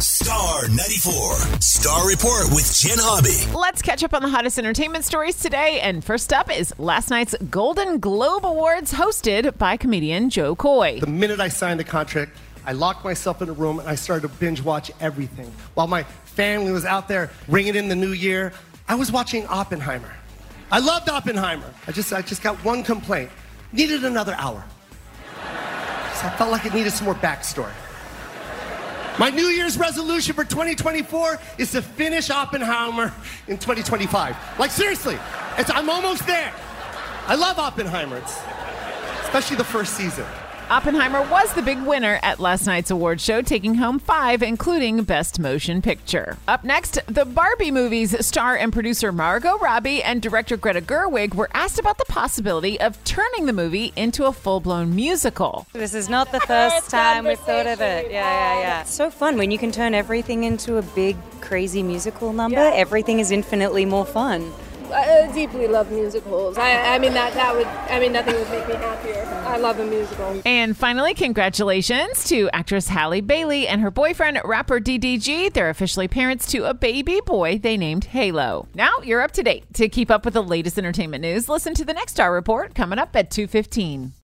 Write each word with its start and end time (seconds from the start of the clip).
Star 0.00 0.66
94. 0.68 1.34
Star 1.60 2.08
Report 2.08 2.48
with 2.50 2.74
Jen 2.76 2.98
Hobby. 2.98 3.56
Let's 3.56 3.80
catch 3.80 4.02
up 4.02 4.12
on 4.12 4.22
the 4.22 4.28
hottest 4.28 4.58
entertainment 4.58 5.04
stories 5.04 5.36
today. 5.40 5.78
And 5.80 6.04
first 6.04 6.32
up 6.32 6.54
is 6.54 6.74
last 6.78 7.10
night's 7.10 7.36
Golden 7.48 8.00
Globe 8.00 8.44
Awards 8.44 8.92
hosted 8.92 9.56
by 9.56 9.76
comedian 9.76 10.30
Jo 10.30 10.56
Koy. 10.56 10.98
The 10.98 11.06
minute 11.06 11.38
I 11.38 11.46
signed 11.46 11.78
the 11.78 11.84
contract, 11.84 12.32
I 12.66 12.72
locked 12.72 13.04
myself 13.04 13.40
in 13.40 13.48
a 13.48 13.52
room 13.52 13.78
and 13.78 13.88
I 13.88 13.94
started 13.94 14.28
to 14.28 14.34
binge 14.34 14.60
watch 14.60 14.90
everything. 15.00 15.52
While 15.74 15.86
my 15.86 16.02
family 16.02 16.72
was 16.72 16.84
out 16.84 17.06
there 17.06 17.30
ringing 17.46 17.76
in 17.76 17.88
the 17.88 17.96
new 17.96 18.12
year, 18.12 18.52
I 18.88 18.96
was 18.96 19.12
watching 19.12 19.46
Oppenheimer. 19.46 20.12
I 20.72 20.80
loved 20.80 21.08
Oppenheimer. 21.08 21.72
I 21.86 21.92
just, 21.92 22.12
I 22.12 22.20
just 22.20 22.42
got 22.42 22.56
one 22.64 22.82
complaint. 22.82 23.30
Needed 23.72 24.04
another 24.04 24.34
hour. 24.38 24.64
So 25.34 26.26
I 26.26 26.34
felt 26.36 26.50
like 26.50 26.66
it 26.66 26.74
needed 26.74 26.92
some 26.92 27.04
more 27.04 27.14
backstory. 27.14 27.72
My 29.16 29.30
New 29.30 29.46
Year's 29.46 29.78
resolution 29.78 30.34
for 30.34 30.42
2024 30.42 31.38
is 31.58 31.70
to 31.70 31.82
finish 31.82 32.30
Oppenheimer 32.30 33.12
in 33.46 33.58
2025. 33.58 34.36
Like 34.58 34.72
seriously, 34.72 35.16
I'm 35.56 35.88
almost 35.88 36.26
there. 36.26 36.52
I 37.28 37.36
love 37.36 37.58
Oppenheimer, 37.58 38.16
it's, 38.16 38.36
especially 39.22 39.56
the 39.56 39.64
first 39.64 39.94
season. 39.94 40.26
Oppenheimer 40.70 41.20
was 41.30 41.52
the 41.52 41.60
big 41.60 41.80
winner 41.82 42.18
at 42.22 42.40
last 42.40 42.66
night's 42.66 42.90
award 42.90 43.20
show, 43.20 43.42
taking 43.42 43.74
home 43.74 43.98
five, 43.98 44.42
including 44.42 45.02
Best 45.04 45.38
Motion 45.38 45.82
Picture. 45.82 46.38
Up 46.48 46.64
next, 46.64 46.98
the 47.06 47.26
Barbie 47.26 47.70
movie's 47.70 48.24
star 48.26 48.56
and 48.56 48.72
producer 48.72 49.12
Margot 49.12 49.58
Robbie 49.58 50.02
and 50.02 50.22
director 50.22 50.56
Greta 50.56 50.80
Gerwig 50.80 51.34
were 51.34 51.50
asked 51.52 51.78
about 51.78 51.98
the 51.98 52.06
possibility 52.06 52.80
of 52.80 53.02
turning 53.04 53.44
the 53.44 53.52
movie 53.52 53.92
into 53.94 54.24
a 54.24 54.32
full 54.32 54.58
blown 54.58 54.96
musical. 54.96 55.66
This 55.74 55.92
is 55.92 56.08
not 56.08 56.32
the 56.32 56.40
first 56.40 56.88
time 56.88 57.26
we've 57.26 57.38
thought 57.38 57.66
of 57.66 57.82
it. 57.82 58.10
Yeah, 58.10 58.22
yeah, 58.22 58.60
yeah. 58.60 58.80
It's 58.80 58.94
so 58.94 59.10
fun 59.10 59.36
when 59.36 59.50
you 59.50 59.58
can 59.58 59.70
turn 59.70 59.92
everything 59.92 60.44
into 60.44 60.78
a 60.78 60.82
big, 60.82 61.16
crazy 61.42 61.82
musical 61.82 62.32
number. 62.32 62.56
Everything 62.58 63.20
is 63.20 63.30
infinitely 63.30 63.84
more 63.84 64.06
fun. 64.06 64.50
I 64.90 65.30
deeply 65.32 65.66
love 65.66 65.90
musicals. 65.90 66.58
I, 66.58 66.94
I 66.94 66.98
mean 66.98 67.12
that 67.14 67.34
that 67.34 67.54
would 67.54 67.66
I 67.66 68.00
mean 68.00 68.12
nothing 68.12 68.34
would 68.34 68.50
make 68.50 68.68
me 68.68 68.74
happier. 68.74 69.24
I 69.46 69.58
love 69.58 69.78
a 69.78 69.84
musical. 69.84 70.42
And 70.44 70.76
finally, 70.76 71.14
congratulations 71.14 72.24
to 72.28 72.48
actress 72.52 72.88
Halle 72.88 73.20
Bailey 73.20 73.68
and 73.68 73.80
her 73.80 73.90
boyfriend, 73.90 74.40
rapper 74.44 74.80
DDG. 74.80 75.52
They're 75.52 75.70
officially 75.70 76.08
parents 76.08 76.50
to 76.52 76.64
a 76.64 76.74
baby 76.74 77.20
boy 77.24 77.58
they 77.58 77.76
named 77.76 78.06
Halo. 78.06 78.68
Now 78.74 78.92
you're 79.02 79.20
up 79.20 79.32
to 79.32 79.42
date. 79.42 79.64
To 79.74 79.88
keep 79.88 80.10
up 80.10 80.24
with 80.24 80.34
the 80.34 80.42
latest 80.42 80.78
entertainment 80.78 81.22
news, 81.22 81.48
listen 81.48 81.74
to 81.74 81.84
the 81.84 81.94
next 81.94 82.12
Star 82.12 82.32
Report 82.32 82.74
coming 82.74 82.98
up 82.98 83.14
at 83.14 83.30
2:15. 83.30 84.23